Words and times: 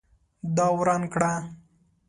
دا 0.55 0.65
وران 0.77 1.03
کړه 1.13 1.33